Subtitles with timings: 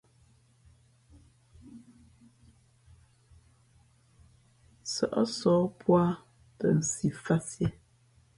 [4.91, 6.07] Sα̌ʼ sǒh pō ā
[6.57, 7.69] ,tα nsi fāt siē.